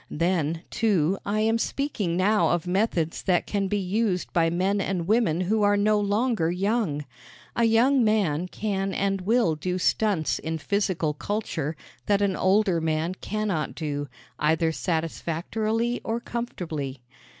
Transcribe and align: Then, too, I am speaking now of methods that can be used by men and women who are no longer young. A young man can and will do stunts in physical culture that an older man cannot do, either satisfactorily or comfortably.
Then, 0.09 0.63
too, 0.71 1.19
I 1.27 1.41
am 1.41 1.59
speaking 1.59 2.17
now 2.17 2.49
of 2.49 2.65
methods 2.65 3.21
that 3.21 3.45
can 3.45 3.67
be 3.67 3.77
used 3.77 4.33
by 4.33 4.49
men 4.49 4.81
and 4.81 5.07
women 5.07 5.41
who 5.41 5.61
are 5.61 5.77
no 5.77 5.99
longer 5.99 6.49
young. 6.49 7.05
A 7.55 7.65
young 7.65 8.03
man 8.03 8.47
can 8.47 8.95
and 8.95 9.21
will 9.21 9.53
do 9.53 9.77
stunts 9.77 10.39
in 10.39 10.57
physical 10.57 11.13
culture 11.13 11.75
that 12.07 12.23
an 12.23 12.35
older 12.35 12.81
man 12.81 13.13
cannot 13.13 13.75
do, 13.75 14.07
either 14.39 14.71
satisfactorily 14.71 16.01
or 16.03 16.19
comfortably. 16.19 17.01